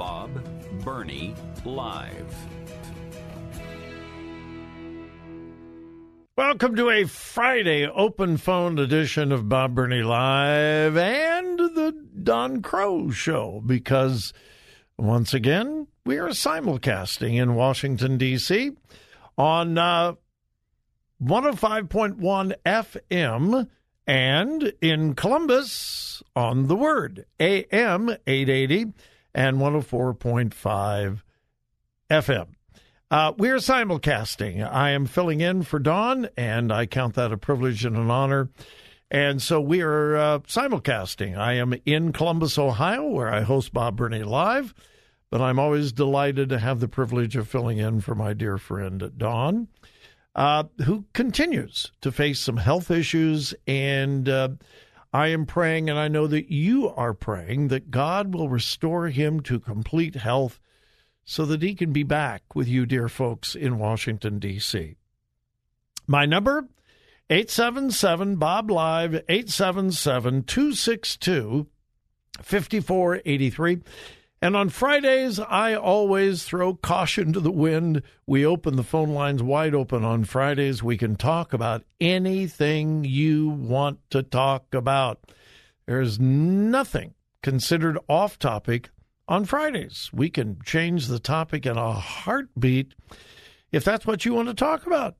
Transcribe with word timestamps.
Bob 0.00 0.30
Burney 0.82 1.34
Live. 1.66 2.34
Welcome 6.36 6.74
to 6.76 6.88
a 6.88 7.04
Friday 7.04 7.86
open 7.86 8.38
phone 8.38 8.78
edition 8.78 9.30
of 9.30 9.50
Bob 9.50 9.74
Burney 9.74 10.02
Live 10.02 10.96
and 10.96 11.58
the 11.58 11.94
Don 12.22 12.62
Crow 12.62 13.10
Show 13.10 13.62
because 13.66 14.32
once 14.96 15.34
again 15.34 15.86
we 16.06 16.16
are 16.16 16.28
simulcasting 16.28 17.34
in 17.34 17.54
Washington, 17.54 18.16
D.C 18.16 18.70
on 19.36 19.76
uh, 19.76 20.14
105.1 21.22 22.54
FM 22.64 23.68
and 24.06 24.72
in 24.80 25.14
Columbus 25.14 26.22
on 26.34 26.68
the 26.68 26.76
Word, 26.76 27.26
AM 27.38 28.08
880 28.26 28.92
and 29.34 29.58
104.5 29.58 31.22
FM. 32.10 32.46
Uh, 33.10 33.32
we 33.36 33.50
are 33.50 33.56
simulcasting. 33.56 34.68
I 34.68 34.90
am 34.90 35.06
filling 35.06 35.40
in 35.40 35.62
for 35.62 35.78
Don, 35.78 36.28
and 36.36 36.72
I 36.72 36.86
count 36.86 37.14
that 37.14 37.32
a 37.32 37.36
privilege 37.36 37.84
and 37.84 37.96
an 37.96 38.10
honor. 38.10 38.50
And 39.10 39.42
so 39.42 39.60
we 39.60 39.80
are 39.80 40.16
uh, 40.16 40.38
simulcasting. 40.40 41.36
I 41.36 41.54
am 41.54 41.74
in 41.84 42.12
Columbus, 42.12 42.58
Ohio, 42.58 43.06
where 43.06 43.32
I 43.32 43.40
host 43.40 43.72
Bob 43.72 43.96
Burney 43.96 44.22
Live 44.22 44.74
but 45.30 45.40
I'm 45.40 45.58
always 45.58 45.92
delighted 45.92 46.48
to 46.48 46.58
have 46.58 46.80
the 46.80 46.88
privilege 46.88 47.36
of 47.36 47.48
filling 47.48 47.78
in 47.78 48.00
for 48.00 48.14
my 48.14 48.34
dear 48.34 48.58
friend 48.58 49.12
Don, 49.16 49.68
uh, 50.34 50.64
who 50.84 51.04
continues 51.12 51.92
to 52.00 52.10
face 52.10 52.40
some 52.40 52.56
health 52.56 52.90
issues. 52.90 53.54
And 53.66 54.28
uh, 54.28 54.50
I 55.12 55.28
am 55.28 55.44
praying, 55.44 55.90
and 55.90 55.98
I 55.98 56.08
know 56.08 56.26
that 56.26 56.52
you 56.52 56.88
are 56.88 57.14
praying, 57.14 57.68
that 57.68 57.90
God 57.90 58.32
will 58.32 58.48
restore 58.48 59.08
him 59.08 59.40
to 59.40 59.58
complete 59.58 60.14
health 60.14 60.60
so 61.24 61.44
that 61.46 61.62
he 61.62 61.74
can 61.74 61.92
be 61.92 62.02
back 62.02 62.54
with 62.54 62.68
you, 62.68 62.86
dear 62.86 63.08
folks, 63.08 63.54
in 63.54 63.78
Washington, 63.78 64.38
D.C. 64.38 64.96
My 66.06 66.26
number, 66.26 66.68
877 67.28 68.36
Bob 68.36 68.70
Live, 68.70 69.14
877 69.14 70.44
262 70.44 71.66
5483. 72.42 73.80
And 74.42 74.56
on 74.56 74.70
Fridays, 74.70 75.38
I 75.38 75.74
always 75.74 76.44
throw 76.44 76.74
caution 76.74 77.34
to 77.34 77.40
the 77.40 77.50
wind. 77.50 78.02
We 78.26 78.46
open 78.46 78.76
the 78.76 78.82
phone 78.82 79.10
lines 79.10 79.42
wide 79.42 79.74
open 79.74 80.02
on 80.02 80.24
Fridays. 80.24 80.82
We 80.82 80.96
can 80.96 81.16
talk 81.16 81.52
about 81.52 81.84
anything 82.00 83.04
you 83.04 83.50
want 83.50 83.98
to 84.10 84.22
talk 84.22 84.74
about. 84.74 85.20
There's 85.86 86.18
nothing 86.18 87.14
considered 87.42 87.98
off 88.08 88.38
topic 88.38 88.88
on 89.28 89.44
Fridays. 89.44 90.08
We 90.12 90.30
can 90.30 90.58
change 90.64 91.08
the 91.08 91.18
topic 91.18 91.66
in 91.66 91.76
a 91.76 91.92
heartbeat 91.92 92.94
if 93.72 93.84
that's 93.84 94.06
what 94.06 94.24
you 94.24 94.32
want 94.32 94.48
to 94.48 94.54
talk 94.54 94.86
about. 94.86 95.16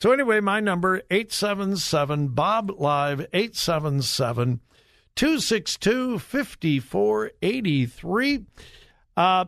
So 0.00 0.12
anyway, 0.12 0.40
my 0.40 0.60
number 0.60 1.02
877 1.10 2.28
Bob 2.28 2.70
Live 2.78 3.20
877 3.32 4.60
262 5.18 6.18
5483. 6.20 8.44
Uh, 9.16 9.46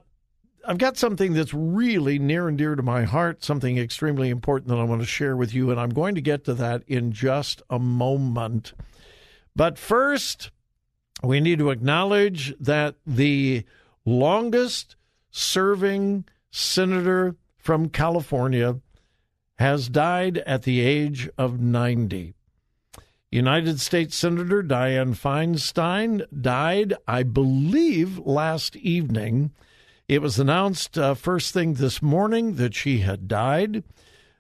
I've 0.67 0.79
got 0.79 0.97
something 0.97 1.33
that's 1.33 1.55
really 1.55 2.19
near 2.19 2.49
and 2.49 2.59
dear 2.59 2.75
to 2.75 2.83
my 2.83 3.05
heart, 3.05 3.45
something 3.45 3.79
extremely 3.79 4.31
important 4.31 4.67
that 4.71 4.81
I 4.81 4.83
want 4.83 5.01
to 5.01 5.07
share 5.07 5.37
with 5.37 5.55
you, 5.55 5.71
and 5.71 5.79
I'm 5.79 5.91
going 5.91 6.17
to 6.17 6.21
get 6.21 6.43
to 6.47 6.55
that 6.55 6.83
in 6.89 7.13
just 7.13 7.63
a 7.71 7.79
moment. 7.79 8.73
But 9.55 9.79
first, 9.79 10.51
we 11.23 11.39
need 11.39 11.61
to 11.61 11.71
acknowledge 11.71 12.53
that 12.59 12.97
the 13.07 13.63
longest 14.05 14.97
serving 15.31 16.25
senator 16.51 17.37
from 17.59 17.91
California 17.91 18.81
has 19.61 19.89
died 19.89 20.39
at 20.39 20.63
the 20.63 20.81
age 20.81 21.31
of 21.39 21.61
90. 21.61 22.35
United 23.31 23.79
States 23.79 24.17
Senator 24.17 24.61
Dianne 24.61 25.15
Feinstein 25.15 26.27
died, 26.43 26.95
I 27.07 27.23
believe, 27.23 28.19
last 28.19 28.75
evening. 28.75 29.53
It 30.09 30.21
was 30.21 30.41
announced 30.41 30.99
uh, 30.99 31.15
first 31.15 31.55
thing 31.55 31.75
this 31.75 32.03
morning 32.03 32.57
that 32.57 32.75
she 32.75 32.99
had 32.99 33.29
died. 33.29 33.85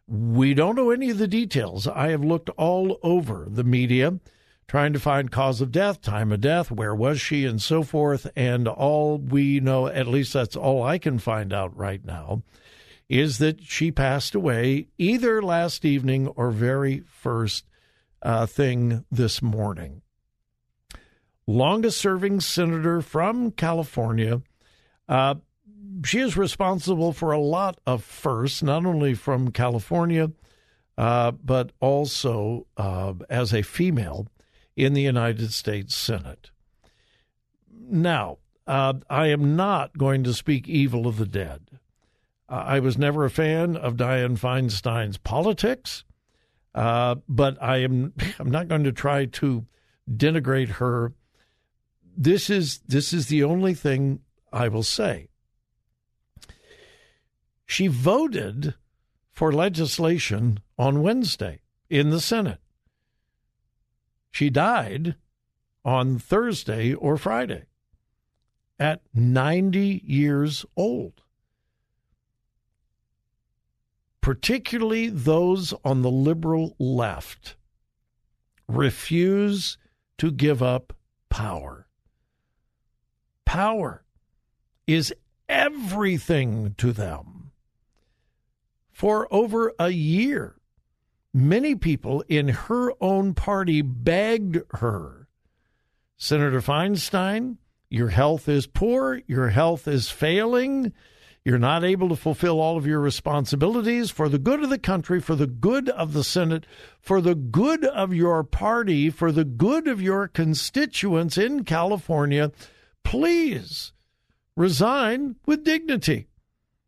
We 0.09 0.55
don't 0.55 0.75
know 0.75 0.91
any 0.91 1.11
of 1.11 1.19
the 1.19 1.29
details. 1.29 1.87
I 1.87 2.09
have 2.09 2.25
looked 2.25 2.49
all 2.51 2.99
over 3.05 3.47
the 3.49 3.63
media 3.63 4.19
trying 4.67 4.93
to 4.93 4.99
find 4.99 5.31
cause 5.31 5.61
of 5.61 5.71
death, 5.71 6.01
time 6.01 6.33
of 6.33 6.41
death, 6.41 6.73
where 6.73 6.95
was 6.95 7.21
she, 7.21 7.45
and 7.45 7.63
so 7.63 7.85
forth. 7.85 8.29
And 8.35 8.67
all 8.67 9.19
we 9.19 9.61
know, 9.61 9.87
at 9.87 10.09
least 10.09 10.33
that's 10.33 10.57
all 10.57 10.83
I 10.83 10.99
can 10.99 11.21
find 11.21 11.53
out 11.53 11.77
right 11.77 12.05
now, 12.05 12.43
is 13.09 13.39
that 13.39 13.63
she 13.63 13.93
passed 13.93 14.35
away 14.35 14.89
either 14.99 15.41
last 15.41 15.85
evening 15.85 16.27
or 16.27 16.51
very 16.51 17.05
first 17.07 17.65
uh, 18.23 18.47
thing 18.47 19.05
this 19.11 19.43
morning. 19.43 20.03
Longest 21.47 21.99
serving 21.99 22.41
senator 22.41 23.01
from 23.01 23.51
California. 23.51 24.43
Uh, 25.09 25.37
she 26.05 26.21
is 26.21 26.37
responsible 26.37 27.13
for 27.13 27.33
a 27.33 27.41
lot 27.41 27.79
of 27.87 28.05
firsts, 28.05 28.63
not 28.63 28.87
only 28.87 29.15
from 29.15 29.51
California, 29.51 30.31
uh, 30.97 31.33
but 31.33 31.73
also 31.81 32.67
uh, 32.77 33.15
as 33.29 33.53
a 33.53 33.63
female 33.63 34.29
in 34.77 34.93
the 34.93 35.03
United 35.03 35.53
States 35.53 35.97
Senate. 35.97 36.51
Now, 37.71 38.39
uh, 38.67 38.95
I 39.09 39.27
am 39.27 39.57
not 39.57 39.99
going 39.99 40.23
to 40.25 40.35
speak 40.35 40.69
evil 40.69 41.07
of 41.07 41.17
the 41.17 41.27
dead. 41.27 41.63
I 42.49 42.81
was 42.81 42.99
never 42.99 43.25
a 43.25 43.31
fan 43.31 43.77
of 43.77 43.97
Dianne 43.97 44.39
Feinstein's 44.39 45.19
politics. 45.19 46.05
Uh, 46.75 47.17
but 47.29 47.61
I 47.63 47.79
am 47.79 48.13
I'm 48.39 48.51
not 48.51 48.69
going 48.69 48.85
to 48.85 48.93
try 48.93 49.27
to 49.27 49.67
denigrate 50.11 50.69
her. 50.69 51.13
This 52.17 52.51
is 52.51 52.79
this 52.87 53.13
is 53.13 53.29
the 53.29 53.45
only 53.45 53.75
thing 53.75 54.21
I 54.53 54.69
will 54.69 54.83
say. 54.83 55.29
She 57.67 57.87
voted 57.87 58.75
for 59.33 59.53
legislation 59.53 60.61
on 60.77 61.03
Wednesday 61.03 61.61
in 61.89 62.11
the 62.11 62.21
Senate. 62.21 62.59
She 64.31 64.51
died 64.51 65.15
on 65.85 66.19
Thursday 66.19 66.95
or 66.95 67.17
Friday 67.17 67.65
at 68.79 69.03
90 69.15 70.03
years 70.05 70.65
old 70.77 71.23
particularly 74.21 75.09
those 75.09 75.73
on 75.85 76.03
the 76.03 76.11
liberal 76.11 76.77
left, 76.79 77.57
refuse 78.69 79.79
to 80.19 80.31
give 80.31 80.63
up 80.63 80.93
power. 81.29 81.87
Power. 83.45 84.05
is 84.87 85.13
everything 85.49 86.75
to 86.79 86.93
them. 86.93 87.51
For 88.93 89.33
over 89.33 89.73
a 89.79 89.91
year, 89.91 90.57
many 91.33 91.75
people 91.75 92.25
in 92.29 92.49
her 92.49 92.93
own 93.01 93.35
party 93.35 93.83
begged 93.83 94.61
her 94.75 95.21
Senator 96.23 96.61
Feinstein, 96.61 97.57
your 97.89 98.11
health 98.11 98.47
is 98.47 98.67
poor, 98.67 99.23
your 99.27 99.49
health 99.49 99.89
is 99.89 100.11
failing, 100.11 100.93
you're 101.45 101.59
not 101.59 101.85
able 101.85 102.09
to 102.11 102.17
fulfill 102.17 102.61
all 102.61 102.77
of 102.77 102.87
your 102.87 103.01
responsibilities 103.01 104.11
for 104.11 104.29
the 104.29 104.39
good 104.39 104.63
of 104.63 104.69
the 104.69 104.79
country, 104.79 105.21
for 105.21 105.35
the 105.35 105.47
good 105.47 105.89
of 105.89 106.13
the 106.13 106.23
Senate, 106.23 106.67
for 107.01 107.21
the 107.21 107.35
good 107.35 107.85
of 107.87 108.13
your 108.13 108.45
party, 108.45 109.09
for 109.09 109.33
the 109.33 109.45
good 109.45 109.89
of 109.89 110.03
your 110.03 110.29
constituents 110.29 111.39
in 111.39 111.65
California. 111.65 112.53
Please 113.05 113.93
resign 114.55 115.37
with 115.47 115.65
dignity. 115.65 116.29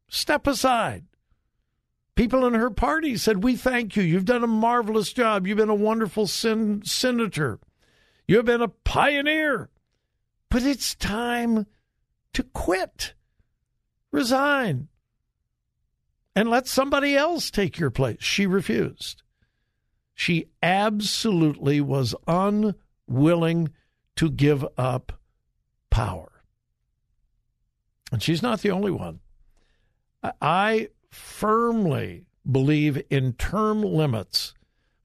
Step 0.08 0.46
aside. 0.46 1.04
People 2.14 2.44
in 2.44 2.52
her 2.52 2.70
party 2.70 3.16
said, 3.16 3.42
We 3.42 3.56
thank 3.56 3.96
you. 3.96 4.02
You've 4.02 4.26
done 4.26 4.44
a 4.44 4.48
marvelous 4.48 5.14
job. 5.14 5.46
You've 5.46 5.56
been 5.56 5.70
a 5.70 5.74
wonderful 5.74 6.26
sen- 6.26 6.82
senator. 6.84 7.58
You've 8.28 8.44
been 8.44 8.60
a 8.60 8.68
pioneer. 8.68 9.70
But 10.50 10.64
it's 10.64 10.94
time 10.94 11.66
to 12.34 12.42
quit. 12.42 13.14
Resign. 14.12 14.88
And 16.36 16.48
let 16.48 16.66
somebody 16.66 17.16
else 17.16 17.50
take 17.50 17.78
your 17.78 17.90
place. 17.90 18.18
She 18.20 18.46
refused. 18.46 19.22
She 20.14 20.46
absolutely 20.62 21.80
was 21.80 22.14
unwilling 22.26 23.70
to 24.16 24.30
give 24.30 24.64
up 24.78 25.20
power. 25.90 26.30
And 28.10 28.22
she's 28.22 28.42
not 28.42 28.60
the 28.60 28.70
only 28.70 28.90
one. 28.90 29.20
I 30.40 30.88
firmly 31.10 32.26
believe 32.50 33.02
in 33.10 33.32
term 33.34 33.82
limits 33.82 34.54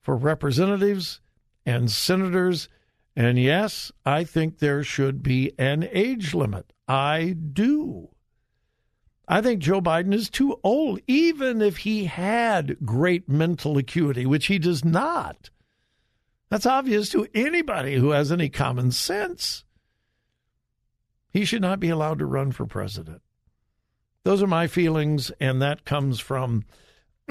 for 0.00 0.16
representatives 0.16 1.20
and 1.66 1.90
senators. 1.90 2.68
And 3.16 3.38
yes, 3.38 3.90
I 4.06 4.24
think 4.24 4.58
there 4.58 4.84
should 4.84 5.22
be 5.22 5.52
an 5.58 5.88
age 5.90 6.34
limit. 6.34 6.72
I 6.86 7.34
do. 7.52 8.10
I 9.30 9.42
think 9.42 9.60
Joe 9.60 9.82
Biden 9.82 10.14
is 10.14 10.30
too 10.30 10.58
old, 10.64 11.00
even 11.06 11.60
if 11.60 11.78
he 11.78 12.06
had 12.06 12.78
great 12.84 13.28
mental 13.28 13.76
acuity, 13.76 14.24
which 14.24 14.46
he 14.46 14.58
does 14.58 14.84
not. 14.84 15.50
That's 16.48 16.64
obvious 16.64 17.10
to 17.10 17.28
anybody 17.34 17.96
who 17.96 18.10
has 18.10 18.32
any 18.32 18.48
common 18.48 18.90
sense. 18.90 19.64
He 21.30 21.44
should 21.44 21.60
not 21.60 21.78
be 21.78 21.90
allowed 21.90 22.20
to 22.20 22.26
run 22.26 22.52
for 22.52 22.64
president. 22.64 23.20
Those 24.24 24.42
are 24.42 24.46
my 24.46 24.66
feelings, 24.66 25.30
and 25.38 25.60
that 25.60 25.84
comes 25.84 26.20
from 26.20 26.64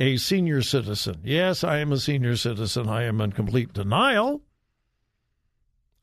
a 0.00 0.16
senior 0.16 0.62
citizen. 0.62 1.20
Yes, 1.22 1.62
I 1.62 1.78
am 1.78 1.92
a 1.92 1.98
senior 1.98 2.36
citizen. 2.36 2.88
I 2.88 3.04
am 3.04 3.20
in 3.20 3.30
complete 3.30 3.72
denial. 3.72 4.42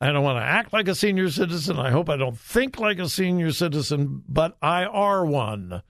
I 0.00 0.12
don't 0.12 0.24
want 0.24 0.38
to 0.38 0.44
act 0.44 0.72
like 0.72 0.88
a 0.88 0.94
senior 0.94 1.30
citizen. 1.30 1.78
I 1.78 1.90
hope 1.90 2.10
I 2.10 2.16
don't 2.16 2.38
think 2.38 2.78
like 2.78 2.98
a 2.98 3.08
senior 3.08 3.50
citizen, 3.52 4.22
but 4.28 4.56
I 4.60 4.84
are 4.84 5.24
one. 5.24 5.82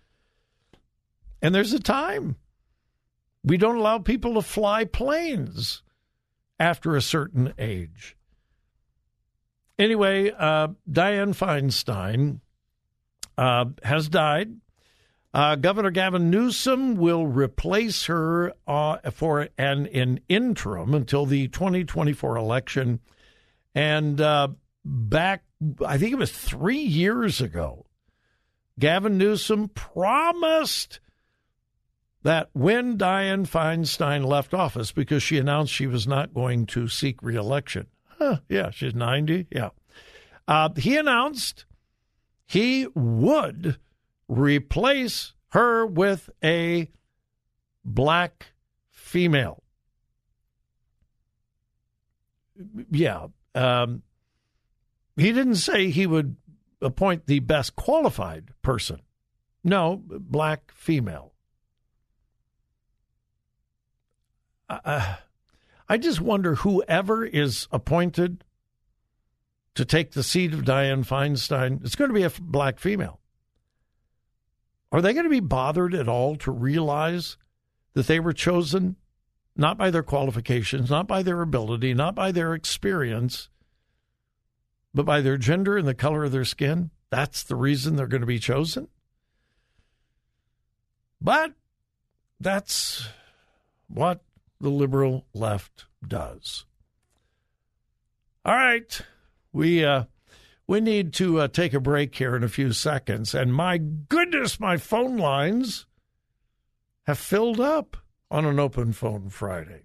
And 1.42 1.54
there's 1.54 1.72
a 1.72 1.80
time. 1.80 2.36
We 3.42 3.56
don't 3.56 3.76
allow 3.76 3.98
people 3.98 4.34
to 4.34 4.42
fly 4.42 4.84
planes 4.84 5.82
after 6.58 6.96
a 6.96 7.02
certain 7.02 7.52
age. 7.58 8.16
Anyway, 9.78 10.30
uh, 10.30 10.68
Dianne 10.90 11.36
Feinstein 11.36 12.40
uh, 13.36 13.66
has 13.82 14.08
died. 14.08 14.56
Uh, 15.34 15.54
Governor 15.56 15.90
Gavin 15.90 16.30
Newsom 16.30 16.96
will 16.96 17.26
replace 17.26 18.06
her 18.06 18.54
uh, 18.66 19.10
for 19.10 19.48
an, 19.58 19.86
an 19.88 20.20
interim 20.28 20.94
until 20.94 21.26
the 21.26 21.48
2024 21.48 22.36
election. 22.36 23.00
And 23.76 24.20
uh, 24.20 24.48
back, 24.84 25.44
I 25.86 25.98
think 25.98 26.12
it 26.12 26.18
was 26.18 26.32
three 26.32 26.80
years 26.80 27.40
ago, 27.40 27.86
Gavin 28.78 29.18
Newsom 29.18 29.68
promised 29.68 30.98
that 32.22 32.48
when 32.54 32.98
Dianne 32.98 33.46
Feinstein 33.46 34.24
left 34.24 34.52
office, 34.52 34.90
because 34.90 35.22
she 35.22 35.38
announced 35.38 35.72
she 35.72 35.86
was 35.86 36.06
not 36.06 36.34
going 36.34 36.66
to 36.66 36.88
seek 36.88 37.22
reelection, 37.22 37.86
Huh, 38.18 38.38
yeah, 38.48 38.70
she's 38.70 38.94
90. 38.94 39.46
Yeah. 39.50 39.70
Uh, 40.48 40.70
he 40.76 40.96
announced 40.96 41.66
he 42.46 42.86
would 42.94 43.78
replace 44.28 45.34
her 45.48 45.86
with 45.86 46.30
a 46.42 46.88
black 47.84 48.52
female. 48.90 49.62
Yeah. 52.90 53.26
Um, 53.56 54.02
he 55.16 55.32
didn't 55.32 55.56
say 55.56 55.90
he 55.90 56.06
would 56.06 56.36
appoint 56.80 57.26
the 57.26 57.40
best 57.40 57.74
qualified 57.74 58.50
person. 58.62 59.00
No, 59.64 60.02
black 60.06 60.72
female. 60.74 61.32
Uh, 64.68 65.16
I 65.88 65.96
just 65.96 66.20
wonder 66.20 66.56
whoever 66.56 67.24
is 67.24 67.66
appointed 67.72 68.44
to 69.76 69.84
take 69.84 70.12
the 70.12 70.22
seat 70.22 70.52
of 70.54 70.64
Dianne 70.64 71.06
Feinstein, 71.06 71.84
it's 71.84 71.94
going 71.94 72.08
to 72.08 72.14
be 72.14 72.22
a 72.22 72.32
black 72.40 72.78
female. 72.78 73.20
Are 74.90 75.02
they 75.02 75.12
going 75.12 75.24
to 75.24 75.30
be 75.30 75.40
bothered 75.40 75.94
at 75.94 76.08
all 76.08 76.36
to 76.36 76.50
realize 76.50 77.36
that 77.92 78.06
they 78.06 78.18
were 78.18 78.32
chosen 78.32 78.96
not 79.56 79.78
by 79.78 79.90
their 79.90 80.02
qualifications, 80.02 80.90
not 80.90 81.06
by 81.06 81.22
their 81.22 81.40
ability, 81.42 81.94
not 81.94 82.14
by 82.14 82.32
their 82.32 82.54
experience, 82.54 83.48
but 84.94 85.04
by 85.06 85.20
their 85.20 85.36
gender 85.36 85.76
and 85.76 85.88
the 85.88 85.94
color 85.94 86.24
of 86.24 86.32
their 86.32 86.44
skin? 86.44 86.90
That's 87.10 87.42
the 87.42 87.56
reason 87.56 87.96
they're 87.96 88.06
going 88.06 88.20
to 88.20 88.26
be 88.26 88.38
chosen? 88.38 88.88
But 91.20 91.52
that's 92.40 93.08
what 93.88 94.22
the 94.60 94.70
liberal 94.70 95.26
left 95.32 95.86
does. 96.06 96.64
All 98.44 98.54
right, 98.54 99.00
we 99.52 99.84
uh, 99.84 100.04
we 100.66 100.80
need 100.80 101.12
to 101.14 101.40
uh, 101.40 101.48
take 101.48 101.74
a 101.74 101.80
break 101.80 102.14
here 102.14 102.36
in 102.36 102.44
a 102.44 102.48
few 102.48 102.72
seconds, 102.72 103.34
and 103.34 103.52
my 103.52 103.78
goodness, 103.78 104.60
my 104.60 104.76
phone 104.76 105.16
lines 105.16 105.86
have 107.06 107.18
filled 107.18 107.60
up 107.60 107.96
on 108.30 108.44
an 108.44 108.58
open 108.58 108.92
phone 108.92 109.28
Friday. 109.30 109.82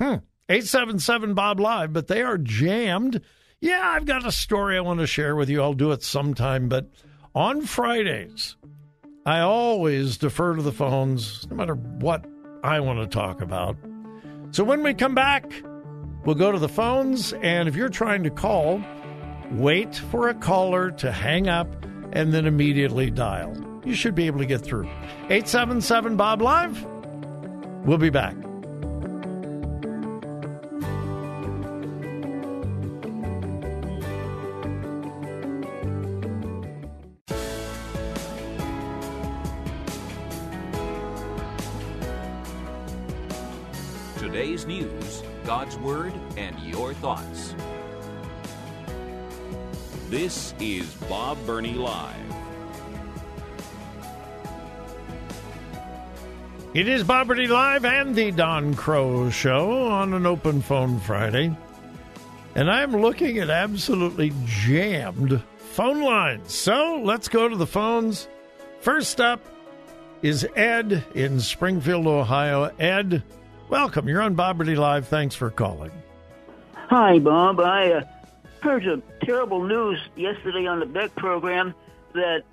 Hmm. 0.00 0.16
877 0.48 1.34
Bob 1.34 1.60
Live, 1.60 1.92
but 1.92 2.08
they 2.08 2.22
are 2.22 2.38
jammed. 2.38 3.20
Yeah, 3.60 3.80
I've 3.84 4.04
got 4.04 4.26
a 4.26 4.32
story 4.32 4.76
I 4.76 4.80
want 4.80 5.00
to 5.00 5.06
share 5.06 5.36
with 5.36 5.48
you. 5.48 5.62
I'll 5.62 5.72
do 5.72 5.92
it 5.92 6.02
sometime, 6.02 6.68
but 6.68 6.90
on 7.34 7.62
Fridays, 7.62 8.56
I 9.24 9.40
always 9.40 10.18
defer 10.18 10.56
to 10.56 10.62
the 10.62 10.72
phones, 10.72 11.46
no 11.48 11.56
matter 11.56 11.74
what 11.74 12.26
I 12.64 12.80
want 12.80 13.00
to 13.00 13.06
talk 13.06 13.40
about. 13.40 13.76
So 14.50 14.64
when 14.64 14.82
we 14.82 14.94
come 14.94 15.14
back, 15.14 15.50
we'll 16.24 16.34
go 16.34 16.52
to 16.52 16.58
the 16.58 16.68
phones. 16.68 17.32
And 17.34 17.68
if 17.68 17.76
you're 17.76 17.88
trying 17.88 18.24
to 18.24 18.30
call, 18.30 18.82
wait 19.52 19.94
for 19.94 20.28
a 20.28 20.34
caller 20.34 20.90
to 20.90 21.12
hang 21.12 21.48
up 21.48 21.68
and 22.12 22.32
then 22.34 22.46
immediately 22.46 23.10
dial. 23.10 23.56
You 23.84 23.94
should 23.94 24.14
be 24.14 24.26
able 24.26 24.40
to 24.40 24.46
get 24.46 24.60
through. 24.60 24.88
877 25.30 26.16
Bob 26.16 26.42
Live. 26.42 26.86
We'll 27.84 27.98
be 27.98 28.10
back. 28.10 28.36
Today's 44.16 44.64
news, 44.64 45.22
God's 45.44 45.76
Word, 45.78 46.12
and 46.36 46.56
your 46.60 46.94
thoughts. 46.94 47.56
This 50.08 50.54
is 50.60 50.94
Bob 51.08 51.36
Burney 51.46 51.74
Live. 51.74 52.31
It 56.74 56.88
is 56.88 57.04
Bob 57.04 57.28
Burney 57.28 57.48
Live 57.48 57.84
and 57.84 58.14
the 58.14 58.30
Don 58.30 58.72
Crow 58.72 59.28
Show 59.28 59.88
on 59.88 60.14
an 60.14 60.24
open 60.24 60.62
phone 60.62 60.98
Friday. 61.00 61.54
And 62.54 62.70
I'm 62.70 62.96
looking 62.96 63.40
at 63.40 63.50
absolutely 63.50 64.32
jammed 64.46 65.42
phone 65.58 66.00
lines. 66.00 66.54
So 66.54 67.02
let's 67.04 67.28
go 67.28 67.46
to 67.46 67.56
the 67.56 67.66
phones. 67.66 68.26
First 68.80 69.20
up 69.20 69.44
is 70.22 70.48
Ed 70.56 71.04
in 71.14 71.40
Springfield, 71.40 72.06
Ohio. 72.06 72.70
Ed, 72.78 73.22
welcome. 73.68 74.08
You're 74.08 74.22
on 74.22 74.34
Bob 74.34 74.56
Burney 74.56 74.74
Live. 74.74 75.06
Thanks 75.08 75.34
for 75.34 75.50
calling. 75.50 75.92
Hi, 76.72 77.18
Bob. 77.18 77.60
I 77.60 77.92
uh, 77.92 78.04
heard 78.62 78.84
some 78.84 79.02
terrible 79.22 79.62
news 79.62 80.00
yesterday 80.16 80.66
on 80.66 80.80
the 80.80 80.86
Beck 80.86 81.14
program 81.16 81.74
that 82.14 82.44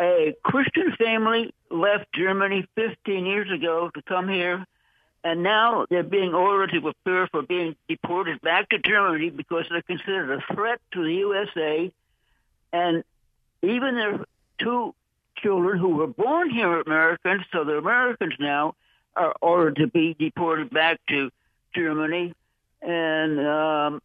a 0.00 0.34
Christian 0.44 0.94
family 0.96 1.52
left 1.70 2.06
Germany 2.14 2.66
15 2.74 3.26
years 3.26 3.50
ago 3.50 3.90
to 3.94 4.02
come 4.02 4.28
here, 4.28 4.64
and 5.24 5.42
now 5.42 5.86
they're 5.90 6.02
being 6.02 6.34
ordered 6.34 6.70
to 6.70 6.80
prepare 6.80 7.26
for 7.28 7.42
being 7.42 7.74
deported 7.88 8.40
back 8.40 8.68
to 8.70 8.78
Germany 8.78 9.30
because 9.30 9.66
they're 9.68 9.82
considered 9.82 10.30
a 10.30 10.54
threat 10.54 10.80
to 10.92 11.02
the 11.02 11.14
USA. 11.14 11.92
And 12.72 13.02
even 13.62 13.96
their 13.96 14.24
two 14.58 14.94
children 15.38 15.78
who 15.78 15.96
were 15.96 16.06
born 16.06 16.50
here 16.50 16.80
Americans, 16.80 17.42
so 17.52 17.64
they're 17.64 17.78
Americans 17.78 18.34
now, 18.38 18.74
are 19.16 19.34
ordered 19.40 19.76
to 19.76 19.86
be 19.86 20.14
deported 20.18 20.70
back 20.70 21.00
to 21.08 21.30
Germany. 21.74 22.32
And 22.82 23.40
um, 23.40 24.02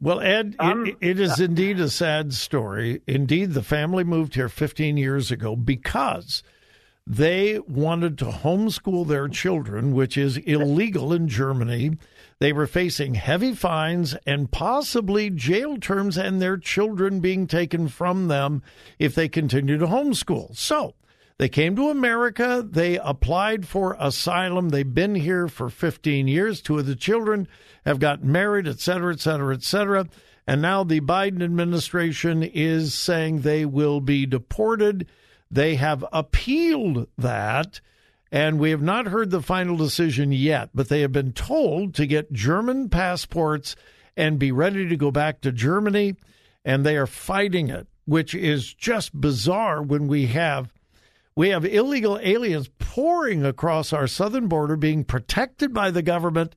well, 0.00 0.20
Ed, 0.20 0.56
it, 0.60 0.96
it 1.00 1.20
is 1.20 1.38
indeed 1.38 1.78
a 1.78 1.88
sad 1.88 2.34
story. 2.34 3.02
Indeed, 3.06 3.52
the 3.52 3.62
family 3.62 4.02
moved 4.02 4.34
here 4.34 4.48
15 4.48 4.96
years 4.96 5.30
ago 5.30 5.54
because 5.54 6.42
they 7.06 7.58
wanted 7.58 8.16
to 8.18 8.26
homeschool 8.26 9.06
their 9.06 9.28
children, 9.28 9.92
which 9.92 10.16
is 10.16 10.36
illegal 10.38 11.12
in 11.12 11.28
Germany. 11.28 11.98
They 12.38 12.52
were 12.52 12.66
facing 12.66 13.14
heavy 13.14 13.54
fines 13.54 14.14
and 14.26 14.50
possibly 14.50 15.30
jail 15.30 15.78
terms 15.78 16.16
and 16.16 16.40
their 16.40 16.56
children 16.56 17.20
being 17.20 17.46
taken 17.46 17.88
from 17.88 18.28
them 18.28 18.62
if 18.98 19.14
they 19.14 19.28
continue 19.28 19.78
to 19.78 19.86
homeschool. 19.86 20.56
So 20.56 20.94
they 21.38 21.48
came 21.48 21.74
to 21.76 21.90
America. 21.90 22.64
They 22.68 22.98
applied 22.98 23.66
for 23.66 23.96
asylum. 23.98 24.68
They've 24.68 24.94
been 24.94 25.16
here 25.16 25.48
for 25.48 25.70
15 25.70 26.28
years. 26.28 26.60
Two 26.60 26.78
of 26.78 26.86
the 26.86 26.94
children 26.94 27.48
have 27.84 27.98
gotten 27.98 28.30
married, 28.30 28.68
et 28.68 28.78
cetera, 28.78 29.12
et 29.12 29.20
cetera, 29.20 29.54
et 29.54 29.64
cetera. 29.64 30.06
And 30.46 30.62
now 30.62 30.84
the 30.84 31.00
Biden 31.00 31.42
administration 31.42 32.42
is 32.44 32.94
saying 32.94 33.40
they 33.40 33.64
will 33.64 34.00
be 34.00 34.24
deported. 34.26 35.08
They 35.52 35.74
have 35.74 36.02
appealed 36.14 37.08
that, 37.18 37.82
and 38.32 38.58
we 38.58 38.70
have 38.70 38.80
not 38.80 39.06
heard 39.06 39.30
the 39.30 39.42
final 39.42 39.76
decision 39.76 40.32
yet, 40.32 40.70
but 40.74 40.88
they 40.88 41.02
have 41.02 41.12
been 41.12 41.34
told 41.34 41.94
to 41.94 42.06
get 42.06 42.32
German 42.32 42.88
passports 42.88 43.76
and 44.16 44.38
be 44.38 44.50
ready 44.50 44.88
to 44.88 44.96
go 44.96 45.10
back 45.10 45.42
to 45.42 45.52
Germany, 45.52 46.16
and 46.64 46.86
they 46.86 46.96
are 46.96 47.06
fighting 47.06 47.68
it, 47.68 47.86
which 48.06 48.34
is 48.34 48.72
just 48.72 49.20
bizarre 49.20 49.82
when 49.82 50.08
we 50.08 50.26
have 50.28 50.72
we 51.34 51.48
have 51.48 51.64
illegal 51.64 52.18
aliens 52.22 52.68
pouring 52.78 53.44
across 53.44 53.92
our 53.92 54.06
southern 54.06 54.48
border, 54.48 54.76
being 54.76 55.02
protected 55.02 55.72
by 55.72 55.90
the 55.90 56.02
government. 56.02 56.54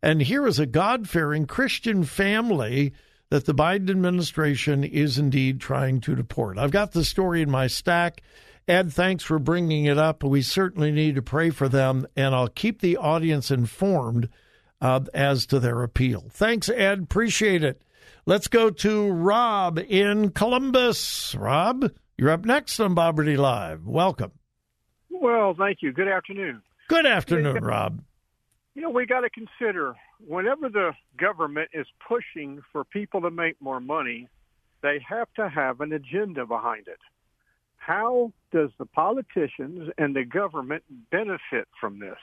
And 0.00 0.22
here 0.22 0.46
is 0.46 0.60
a 0.60 0.66
God 0.66 1.08
fearing 1.08 1.46
Christian 1.46 2.04
family 2.04 2.92
that 3.32 3.46
the 3.46 3.54
Biden 3.54 3.88
administration 3.88 4.84
is 4.84 5.16
indeed 5.16 5.58
trying 5.58 6.02
to 6.02 6.14
deport. 6.14 6.58
I've 6.58 6.70
got 6.70 6.92
the 6.92 7.02
story 7.02 7.40
in 7.40 7.50
my 7.50 7.66
stack. 7.66 8.20
Ed, 8.68 8.92
thanks 8.92 9.24
for 9.24 9.38
bringing 9.38 9.86
it 9.86 9.96
up. 9.96 10.22
We 10.22 10.42
certainly 10.42 10.90
need 10.92 11.14
to 11.14 11.22
pray 11.22 11.48
for 11.48 11.66
them, 11.66 12.06
and 12.14 12.34
I'll 12.34 12.48
keep 12.48 12.82
the 12.82 12.98
audience 12.98 13.50
informed 13.50 14.28
uh, 14.82 15.00
as 15.14 15.46
to 15.46 15.60
their 15.60 15.82
appeal. 15.82 16.26
Thanks, 16.28 16.68
Ed. 16.68 17.04
Appreciate 17.04 17.64
it. 17.64 17.80
Let's 18.26 18.48
go 18.48 18.68
to 18.68 19.08
Rob 19.08 19.78
in 19.78 20.32
Columbus. 20.32 21.34
Rob? 21.34 21.90
You're 22.18 22.28
up 22.28 22.44
next 22.44 22.78
on 22.80 22.92
Bob 22.92 23.16
Burney 23.16 23.38
Live. 23.38 23.86
Welcome. 23.86 24.32
Well, 25.08 25.54
thank 25.58 25.78
you. 25.80 25.94
Good 25.94 26.08
afternoon. 26.08 26.60
Good 26.86 27.06
afternoon, 27.06 27.64
Rob. 27.64 28.02
You 28.74 28.82
know, 28.82 28.90
we 28.90 29.06
got 29.06 29.20
to 29.20 29.30
consider 29.30 29.94
whenever 30.26 30.68
the 30.68 30.92
government 31.18 31.70
is 31.72 31.86
pushing 32.06 32.60
for 32.72 32.84
people 32.84 33.20
to 33.22 33.30
make 33.30 33.60
more 33.60 33.80
money, 33.80 34.28
they 34.82 35.00
have 35.08 35.28
to 35.36 35.48
have 35.48 35.80
an 35.80 35.92
agenda 35.92 36.46
behind 36.46 36.88
it. 36.88 36.98
How 37.76 38.32
does 38.52 38.70
the 38.78 38.86
politicians 38.86 39.90
and 39.98 40.14
the 40.14 40.24
government 40.24 40.84
benefit 41.10 41.66
from 41.80 41.98
this? 41.98 42.18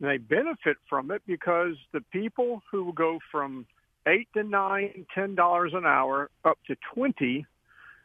They 0.00 0.16
benefit 0.16 0.76
from 0.88 1.10
it 1.10 1.22
because 1.26 1.74
the 1.92 2.00
people 2.12 2.62
who 2.70 2.92
go 2.94 3.18
from 3.30 3.66
eight 4.08 4.28
to 4.34 4.42
nine, 4.42 5.06
ten 5.14 5.34
dollars 5.34 5.72
an 5.74 5.84
hour 5.84 6.30
up 6.44 6.58
to 6.66 6.76
twenty 6.94 7.46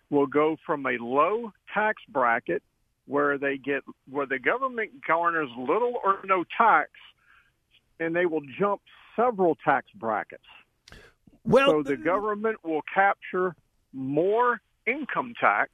will 0.10 0.27
go 0.27 0.58
from 0.65 0.86
a 0.86 0.98
low 1.00 1.51
tax 1.74 2.01
bracket 2.10 2.62
where 3.08 3.38
they 3.38 3.58
get 3.58 3.84
where 4.10 4.25
the 4.25 4.39
government 4.39 4.92
garners 5.08 5.50
little 5.58 5.94
or 6.04 6.20
no 6.25 6.44
tax 6.58 6.89
and 8.00 8.16
they 8.16 8.25
will 8.25 8.42
jump 8.60 8.82
several 9.16 9.56
tax 9.64 9.88
brackets. 9.96 10.44
Well, 11.44 11.70
so 11.70 11.84
the 11.84 11.98
government 11.98 12.58
will 12.64 12.82
capture 12.94 13.56
more 13.94 14.62
income 14.86 15.34
tax 15.40 15.72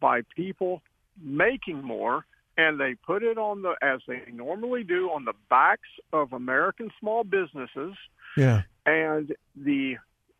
by 0.00 0.22
people 0.36 0.82
making 1.20 1.82
more 1.82 2.24
and 2.56 2.78
they 2.78 2.94
put 2.94 3.22
it 3.22 3.36
on 3.36 3.62
the 3.62 3.74
as 3.82 4.00
they 4.06 4.22
normally 4.32 4.84
do 4.84 5.10
on 5.10 5.24
the 5.24 5.32
backs 5.50 5.88
of 6.12 6.32
American 6.32 6.90
small 7.00 7.24
businesses. 7.24 7.94
Yeah. 8.36 8.62
And 8.86 9.34
the 9.56 9.96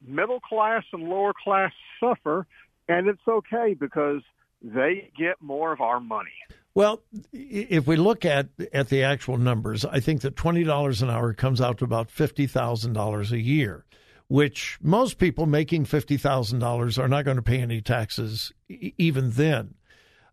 middle 0.07 0.41
class 0.41 0.85
and 0.93 1.05
lower 1.05 1.33
class 1.33 1.73
suffer 2.01 2.47
and 2.89 3.09
it's 3.09 3.27
okay 3.27 3.75
because 3.75 4.23
they 4.63 5.11
get 5.19 5.41
more 5.41 5.73
of 5.73 5.81
our 5.81 6.01
money. 6.01 6.31
Well, 6.75 7.03
if 7.33 7.87
we 7.87 7.97
look 7.97 8.25
at 8.25 8.49
at 8.73 8.89
the 8.89 9.05
actual 9.05 9.39
numbers, 9.39 9.85
I 9.85 10.01
think 10.01 10.23
that 10.23 10.35
twenty 10.35 10.65
dollars 10.65 11.03
an 11.03 11.11
hour 11.11 11.33
comes 11.33 11.61
out 11.61 11.79
to 11.79 11.85
about 11.85 12.11
fifty 12.11 12.47
thousand 12.49 12.95
dollars 12.95 13.31
a 13.31 13.41
year, 13.41 13.85
which 14.27 14.79
most 14.83 15.19
people 15.19 15.47
making 15.47 15.85
fifty 15.85 16.17
thousand 16.17 16.59
dollars 16.59 16.99
are 16.99 17.09
not 17.09 17.25
going 17.25 17.37
to 17.37 17.43
pay 17.43 17.61
any 17.61 17.81
taxes 17.81 18.53
even 18.69 19.31
then. 19.31 19.75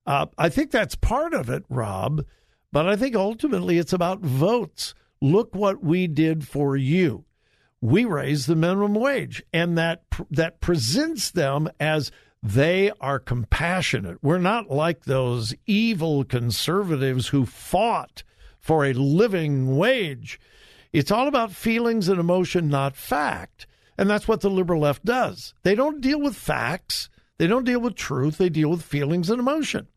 Uh, 0.08 0.26
I 0.36 0.50
think 0.50 0.72
that's 0.72 0.96
part 0.96 1.36
of 1.36 1.48
it, 1.48 1.64
Rob, 1.70 2.26
but 2.72 2.88
I 2.90 2.96
think 2.96 3.16
ultimately 3.16 3.78
it's 3.78 3.94
about 3.94 4.22
votes. 4.22 4.96
Look 5.22 5.54
what 5.54 5.84
we 5.84 6.08
did 6.08 6.48
for 6.48 6.76
you. 6.76 7.26
We 7.82 8.06
raised 8.06 8.48
the 8.48 8.56
minimum 8.56 8.96
wage, 8.96 9.44
and 9.54 9.78
that 9.78 10.04
that 10.32 10.60
presents 10.60 11.30
them 11.30 11.70
as 11.80 12.12
they 12.44 12.92
are 13.00 13.20
compassionate. 13.20 14.18
We're 14.24 14.40
not 14.40 14.72
like 14.72 15.06
those 15.06 15.54
evil 15.68 16.24
conservatives 16.24 17.28
who 17.28 17.46
fought 17.46 18.24
for 18.60 18.86
a 18.86 18.94
living 18.94 19.78
wage. 19.78 20.40
It's 20.92 21.12
all 21.12 21.28
about 21.28 21.52
feelings 21.52 22.10
and 22.10 22.20
emotion, 22.20 22.68
not 22.68 22.96
fact. 22.96 23.68
And 23.98 24.10
that's 24.10 24.28
what 24.28 24.42
the 24.42 24.50
liberal 24.50 24.82
left 24.82 25.06
does. 25.06 25.54
They 25.64 25.76
don't 25.76 26.02
deal 26.02 26.20
with 26.20 26.36
facts, 26.36 27.10
they 27.38 27.48
don't 27.48 27.66
deal 27.66 27.80
with 27.80 27.96
truth, 27.96 28.38
they 28.38 28.50
deal 28.50 28.70
with 28.70 28.82
feelings 28.82 29.30
and 29.30 29.40
emotion. 29.40 29.88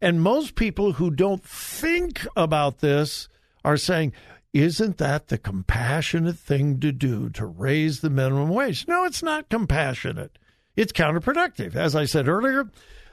And 0.00 0.20
most 0.20 0.56
people 0.56 0.94
who 0.94 1.10
don't 1.10 1.44
think 1.44 2.26
about 2.36 2.80
this 2.80 3.28
are 3.64 3.76
saying, 3.76 4.12
isn't 4.52 4.98
that 4.98 5.28
the 5.28 5.38
compassionate 5.38 6.38
thing 6.38 6.80
to 6.80 6.92
do 6.92 7.30
to 7.30 7.46
raise 7.46 8.00
the 8.00 8.10
minimum 8.10 8.48
wage? 8.48 8.86
No, 8.86 9.04
it's 9.04 9.22
not 9.22 9.48
compassionate 9.48 10.38
it's 10.76 10.92
counterproductive. 10.92 11.76
As 11.76 11.94
I 11.94 12.04
said 12.04 12.28
earlier, 12.28 12.70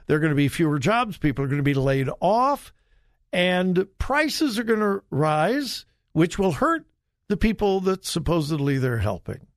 there 0.07 0.17
are 0.17 0.19
going 0.19 0.31
to 0.31 0.35
be 0.35 0.47
fewer 0.47 0.79
jobs, 0.79 1.17
people 1.17 1.45
are 1.45 1.47
going 1.47 1.57
to 1.57 1.63
be 1.63 1.73
laid 1.73 2.09
off, 2.19 2.73
and 3.31 3.87
prices 3.97 4.59
are 4.59 4.63
going 4.63 4.79
to 4.79 5.03
rise, 5.09 5.85
which 6.13 6.37
will 6.37 6.53
hurt 6.53 6.85
the 7.27 7.37
people 7.37 7.79
that 7.81 8.05
supposedly 8.05 8.77
they're 8.77 8.97
helping. 8.97 9.47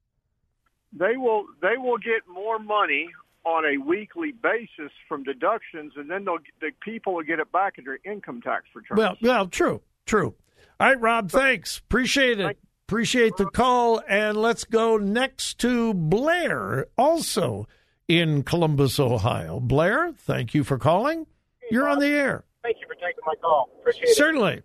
They 0.92 1.16
will 1.16 1.46
they 1.61 1.76
will 1.76 1.99
get 1.99 2.23
more 2.32 2.61
money 2.61 3.08
on 3.44 3.64
a 3.64 3.78
weekly 3.78 4.30
basis 4.30 4.92
from 5.08 5.25
deductions, 5.25 5.94
and 5.96 6.08
then 6.08 6.25
they'll 6.25 6.38
the 6.61 6.70
people 6.80 7.14
will 7.14 7.25
get 7.25 7.40
it 7.40 7.50
back 7.50 7.78
in 7.78 7.84
their 7.84 7.99
income 8.04 8.40
tax 8.40 8.66
returns. 8.75 8.99
Well, 8.99 9.16
well, 9.20 9.49
true, 9.49 9.82
true. 10.06 10.34
All 10.78 10.88
right, 10.88 11.00
Rob, 11.00 11.30
thanks. 11.30 11.78
Appreciate 11.78 12.38
it. 12.38 12.58
Appreciate 12.87 13.37
the 13.37 13.46
call. 13.46 14.02
And 14.08 14.37
let's 14.37 14.64
go 14.64 14.99
next 14.99 15.58
to 15.61 15.94
Blair, 15.94 16.87
also 16.96 17.66
in 18.08 18.42
Columbus, 18.42 18.99
Ohio. 19.00 19.61
Blair, 19.61 20.12
thank 20.12 20.54
you 20.54 20.64
for 20.64 20.78
calling. 20.78 21.26
You're 21.70 21.88
on 21.88 21.99
the 21.99 22.08
air. 22.08 22.44
Thank 22.62 22.78
you 22.80 22.87
for 22.87 22.94
taking 22.94 23.25
my 23.26 23.34
call. 23.40 23.70
Appreciate 23.80 24.11
it. 24.11 24.16
Certainly. 24.16 24.62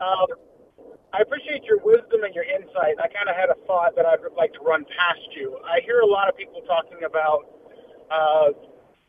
Um, 0.00 0.26
I 1.12 1.22
appreciate 1.22 1.64
your 1.64 1.78
wisdom 1.84 2.24
and 2.24 2.34
your 2.34 2.44
insight. 2.44 2.98
I 2.98 3.08
kind 3.08 3.28
of 3.28 3.36
had 3.36 3.48
a 3.48 3.58
thought 3.66 3.96
that 3.96 4.04
I'd 4.04 4.20
like 4.36 4.52
to 4.54 4.60
run 4.60 4.84
past 4.96 5.24
you. 5.36 5.56
I 5.64 5.80
hear 5.84 6.00
a 6.00 6.06
lot 6.06 6.28
of 6.28 6.36
people 6.36 6.60
talking 6.66 7.04
about 7.06 7.46
uh, 8.10 8.48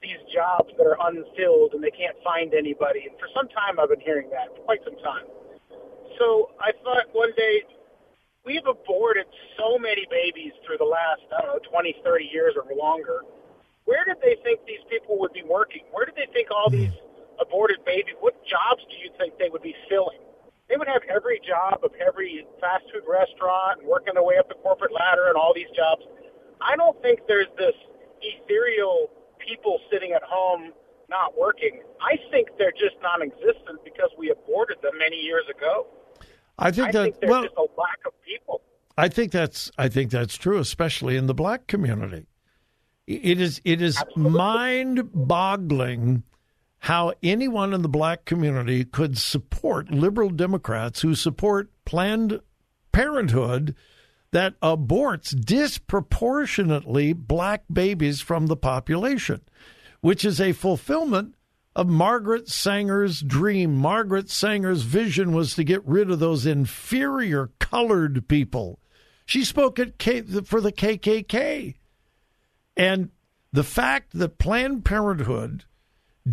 these 0.01 0.22
jobs 0.32 0.70
that 0.77 0.86
are 0.86 0.98
unfilled 1.10 1.74
and 1.74 1.84
they 1.84 1.91
can't 1.91 2.15
find 2.24 2.53
anybody. 2.53 3.10
And 3.10 3.17
for 3.20 3.27
some 3.34 3.50
time, 3.50 3.79
I've 3.79 3.89
been 3.89 4.05
hearing 4.05 4.29
that, 4.29 4.55
for 4.55 4.62
quite 4.63 4.84
some 4.86 4.96
time. 5.01 5.25
So 6.20 6.53
I 6.62 6.72
thought 6.84 7.10
one 7.12 7.34
day, 7.36 7.63
we've 8.46 8.65
aborted 8.70 9.25
so 9.58 9.77
many 9.79 10.05
babies 10.10 10.53
through 10.63 10.77
the 10.77 10.88
last, 10.88 11.25
I 11.34 11.41
don't 11.41 11.58
know, 11.58 11.70
20, 11.70 12.05
30 12.05 12.29
years 12.32 12.53
or 12.55 12.63
longer 12.77 13.25
where 13.86 14.04
did 14.06 14.18
they 14.22 14.36
think 14.44 14.62
these 14.65 14.84
people 14.89 15.18
would 15.20 15.34
be 15.34 15.44
working? 15.44 15.82
Where 15.92 16.06
did 16.06 16.15
they 16.15 16.27
think 16.34 16.50
all 16.51 16.70
hmm. 16.70 16.77
these 16.77 16.96
aborted 17.39 17.84
babies, 17.86 18.15
what 18.20 18.34
jobs 18.46 18.84
do 18.89 18.96
you 18.98 19.10
think 19.18 19.38
they 19.38 19.50
would 19.50 19.62
be 19.62 19.75
filling? 19.89 20.20
They 20.70 20.77
would 20.77 20.88
have 20.88 21.04
every 21.10 21.39
job 21.46 21.84
of 21.84 21.92
every 22.01 22.46
fast 22.60 22.86
food 22.92 23.06
restaurant 23.08 23.80
and 23.80 23.88
working 23.88 24.15
their 24.15 24.24
way 24.24 24.38
up 24.39 24.50
the 24.50 24.56
corporate 24.56 24.92
ladder 24.92 25.27
and 25.27 25.38
all 25.38 25.54
these 25.54 25.70
jobs. 25.75 26.01
I 26.62 26.75
don't 26.75 27.00
think 27.01 27.22
there's 27.27 27.51
this 27.58 27.75
ethereal 28.22 29.10
people 29.38 29.80
sitting 29.92 30.13
at 30.13 30.24
home 30.24 30.74
not 31.08 31.38
working. 31.38 31.84
I 32.01 32.18
think 32.32 32.50
they're 32.58 32.72
just 32.72 32.98
non-existent 33.04 33.86
because 33.86 34.10
we 34.18 34.32
aborted 34.32 34.77
them 34.82 34.98
many 34.98 35.18
years 35.18 35.46
ago. 35.56 35.86
I 36.58 36.72
think 36.72 36.88
I 36.88 36.92
that 36.92 37.04
think 37.04 37.20
there's 37.20 37.30
well, 37.30 37.44
just 37.44 37.56
a 37.58 37.68
lack 37.77 38.00
of 38.08 38.13
people. 38.25 38.62
I 38.98 39.10
think 39.10 39.32
that's 39.32 39.70
I 39.77 39.88
think 39.89 40.10
that's 40.10 40.36
true, 40.36 40.58
especially 40.58 41.18
in 41.18 41.27
the 41.27 41.34
black 41.36 41.68
community. 41.68 42.25
It 43.07 43.39
is 43.39 43.62
it 43.63 43.81
is 43.81 44.01
mind 44.15 45.12
boggling 45.13 46.24
how 46.79 47.13
anyone 47.21 47.74
in 47.74 47.81
the 47.81 47.89
black 47.89 48.25
community 48.25 48.83
could 48.83 49.17
support 49.17 49.91
liberal 49.91 50.29
Democrats 50.29 51.01
who 51.01 51.13
support 51.15 51.69
Planned 51.85 52.39
Parenthood 52.91 53.75
that 54.31 54.59
aborts 54.59 55.39
disproportionately 55.39 57.13
black 57.13 57.63
babies 57.71 58.21
from 58.21 58.47
the 58.47 58.57
population, 58.57 59.41
which 60.01 60.25
is 60.25 60.41
a 60.41 60.51
fulfillment 60.51 61.35
of 61.75 61.88
Margaret 61.88 62.50
Sanger's 62.50 63.21
dream. 63.21 63.75
Margaret 63.75 64.29
Sanger's 64.29 64.81
vision 64.81 65.31
was 65.33 65.55
to 65.55 65.63
get 65.63 65.85
rid 65.85 66.09
of 66.09 66.19
those 66.19 66.45
inferior 66.45 67.51
colored 67.59 68.27
people. 68.27 68.79
She 69.25 69.43
spoke 69.43 69.79
at 69.79 69.97
K- 69.97 70.21
for 70.21 70.62
the 70.62 70.71
KKK. 70.71 71.75
And 72.75 73.10
the 73.51 73.63
fact 73.63 74.12
that 74.13 74.38
Planned 74.38 74.84
Parenthood 74.86 75.65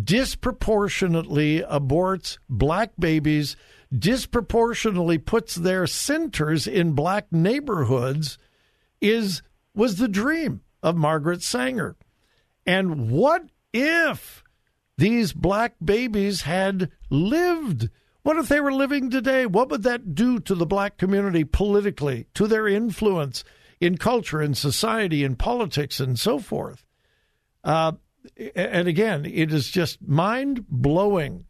disproportionately 0.01 1.61
aborts 1.61 2.37
black 2.49 2.91
babies, 2.97 3.55
disproportionately 3.97 5.17
puts 5.17 5.55
their 5.55 5.85
centers 5.85 6.67
in 6.67 6.93
black 6.93 7.31
neighborhoods 7.31 8.37
is 8.99 9.41
was 9.75 9.97
the 9.97 10.07
dream 10.07 10.61
of 10.81 10.95
Margaret 10.95 11.41
Sanger. 11.41 11.95
And 12.65 13.11
what 13.11 13.43
if 13.73 14.43
these 14.97 15.33
black 15.33 15.75
babies 15.83 16.43
had 16.43 16.91
lived? 17.09 17.89
What 18.23 18.37
if 18.37 18.47
they 18.47 18.61
were 18.61 18.73
living 18.73 19.09
today? 19.09 19.45
What 19.45 19.69
would 19.69 19.83
that 19.83 20.15
do 20.15 20.39
to 20.41 20.55
the 20.55 20.65
black 20.65 20.97
community 20.97 21.43
politically, 21.43 22.27
to 22.35 22.47
their 22.47 22.67
influence 22.67 23.43
in 23.83 23.97
culture 23.97 24.41
and 24.41 24.57
society 24.57 25.23
and 25.23 25.37
politics 25.37 25.99
and 25.99 26.17
so 26.17 26.39
forth? 26.39 26.85
Uh, 27.63 27.93
and 28.55 28.87
again, 28.87 29.25
it 29.25 29.51
is 29.51 29.69
just 29.69 30.01
mind 30.01 30.65
blowing 30.69 31.45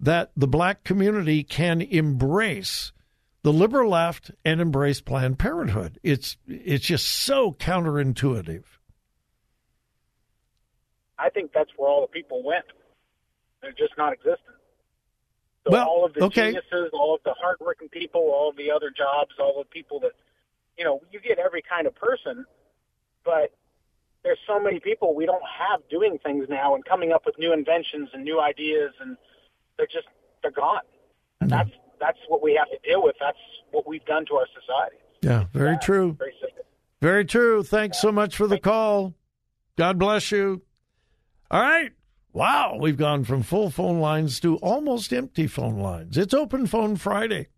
that 0.00 0.30
the 0.36 0.46
black 0.46 0.84
community 0.84 1.42
can 1.42 1.80
embrace 1.80 2.92
the 3.42 3.52
liberal 3.52 3.90
left 3.90 4.30
and 4.44 4.60
embrace 4.60 5.00
Planned 5.00 5.38
Parenthood. 5.38 5.98
It's 6.02 6.36
it's 6.46 6.84
just 6.84 7.06
so 7.06 7.52
counterintuitive. 7.52 8.64
I 11.18 11.30
think 11.30 11.52
that's 11.54 11.70
where 11.76 11.88
all 11.88 12.02
the 12.02 12.12
people 12.12 12.42
went. 12.42 12.64
They're 13.62 13.72
just 13.72 13.96
not 13.96 14.12
existent. 14.12 14.56
So 15.64 15.72
Well, 15.72 15.86
all 15.88 16.04
of 16.04 16.12
the 16.12 16.24
okay. 16.24 16.48
geniuses, 16.48 16.90
all 16.92 17.14
of 17.14 17.22
the 17.24 17.34
hardworking 17.40 17.88
people, 17.88 18.20
all 18.20 18.50
of 18.50 18.56
the 18.56 18.70
other 18.70 18.90
jobs, 18.90 19.30
all 19.40 19.54
the 19.58 19.68
people 19.70 20.00
that, 20.00 20.12
you 20.78 20.84
know, 20.84 21.00
you 21.10 21.20
get 21.20 21.38
every 21.38 21.62
kind 21.62 21.86
of 21.86 21.94
person, 21.94 22.44
but 23.24 23.52
there's 24.22 24.38
so 24.46 24.58
many 24.60 24.80
people 24.80 25.14
we 25.14 25.26
don't 25.26 25.42
have 25.58 25.80
doing 25.88 26.18
things 26.24 26.46
now 26.48 26.74
and 26.74 26.84
coming 26.84 27.12
up 27.12 27.24
with 27.24 27.38
new 27.38 27.52
inventions 27.52 28.08
and 28.12 28.24
new 28.24 28.40
ideas, 28.40 28.92
and 29.00 29.16
they're 29.76 29.86
just 29.86 30.08
they're 30.42 30.50
gone. 30.50 30.82
And 31.40 31.50
that's 31.50 31.70
that's 32.00 32.18
what 32.28 32.42
we 32.42 32.54
have 32.58 32.68
to 32.70 32.88
deal 32.88 33.02
with. 33.02 33.16
That's 33.20 33.38
what 33.70 33.86
we've 33.86 34.04
done 34.04 34.26
to 34.26 34.34
our 34.34 34.46
society. 34.54 34.96
Yeah, 35.22 35.44
very 35.52 35.78
true. 35.78 36.16
Very. 36.18 36.32
Very 37.00 37.24
true. 37.24 37.62
Thanks 37.62 38.00
so 38.00 38.10
much 38.10 38.36
for 38.36 38.46
the 38.46 38.58
call. 38.58 39.14
God 39.76 39.98
bless 39.98 40.32
you. 40.32 40.62
All 41.50 41.60
right. 41.60 41.92
Wow, 42.32 42.78
we've 42.80 42.96
gone 42.96 43.24
from 43.24 43.42
full 43.42 43.70
phone 43.70 44.00
lines 44.00 44.40
to 44.40 44.56
almost 44.56 45.12
empty 45.12 45.46
phone 45.46 45.78
lines. 45.78 46.18
It's 46.18 46.34
Open 46.34 46.66
Phone 46.66 46.96
Friday. 46.96 47.48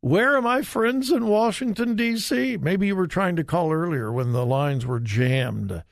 Where 0.00 0.36
are 0.36 0.42
my 0.42 0.62
friends 0.62 1.10
in 1.10 1.26
Washington, 1.26 1.96
D.C.? 1.96 2.56
Maybe 2.58 2.86
you 2.86 2.94
were 2.94 3.08
trying 3.08 3.34
to 3.34 3.42
call 3.42 3.72
earlier 3.72 4.12
when 4.12 4.30
the 4.32 4.46
lines 4.46 4.86
were 4.86 5.00
jammed. 5.00 5.82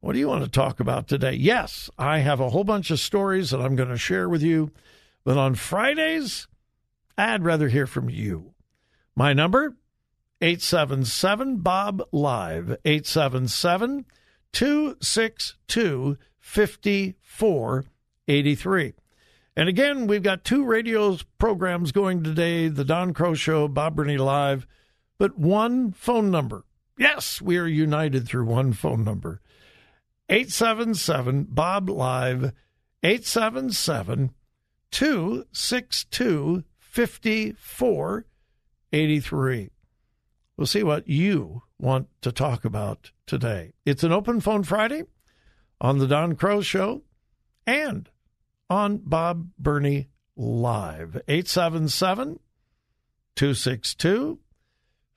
What 0.00 0.14
do 0.14 0.18
you 0.18 0.26
want 0.26 0.42
to 0.42 0.50
talk 0.50 0.80
about 0.80 1.06
today? 1.06 1.34
Yes, 1.34 1.88
I 1.96 2.18
have 2.18 2.40
a 2.40 2.50
whole 2.50 2.64
bunch 2.64 2.90
of 2.90 2.98
stories 2.98 3.50
that 3.50 3.60
I'm 3.60 3.76
going 3.76 3.88
to 3.88 3.96
share 3.96 4.28
with 4.28 4.42
you. 4.42 4.72
But 5.22 5.38
on 5.38 5.54
Fridays, 5.54 6.48
I'd 7.16 7.44
rather 7.44 7.68
hear 7.68 7.86
from 7.86 8.10
you. 8.10 8.52
My 9.14 9.32
number, 9.32 9.76
877 10.40 11.58
Bob 11.58 12.02
Live, 12.10 12.76
877 12.84 14.06
262 14.52 16.18
5483. 16.40 18.92
And 19.56 19.68
again, 19.68 20.08
we've 20.08 20.22
got 20.22 20.44
two 20.44 20.64
radio 20.64 21.16
programs 21.38 21.92
going 21.92 22.24
today 22.24 22.66
The 22.68 22.84
Don 22.84 23.14
Crow 23.14 23.34
Show, 23.34 23.68
Bob 23.68 23.94
Burney 23.94 24.18
Live, 24.18 24.66
but 25.16 25.38
one 25.38 25.92
phone 25.92 26.30
number. 26.30 26.64
Yes, 26.98 27.40
we 27.40 27.56
are 27.58 27.66
united 27.66 28.26
through 28.26 28.46
one 28.46 28.72
phone 28.72 29.04
number 29.04 29.40
877 30.28 31.44
Bob 31.50 31.88
Live, 31.88 32.52
877 33.02 34.32
262 34.90 36.64
5483. 36.78 39.70
We'll 40.56 40.66
see 40.66 40.82
what 40.84 41.08
you 41.08 41.62
want 41.78 42.08
to 42.22 42.32
talk 42.32 42.64
about 42.64 43.10
today. 43.26 43.74
It's 43.84 44.04
an 44.04 44.12
open 44.12 44.40
phone 44.40 44.62
Friday 44.62 45.02
on 45.80 45.98
the 45.98 46.06
Don 46.06 46.36
Crow 46.36 46.60
Show 46.60 47.02
and 47.66 48.08
on 48.70 48.98
Bob 48.98 49.48
Burney 49.58 50.08
Live. 50.36 51.20
877 51.28 52.38
262 53.36 54.38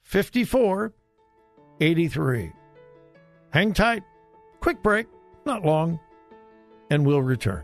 5483. 0.03 2.51
Hang 3.51 3.73
tight. 3.73 4.03
Quick 4.59 4.83
break, 4.83 5.07
not 5.45 5.63
long, 5.65 5.99
and 6.89 7.05
we'll 7.05 7.21
return. 7.21 7.63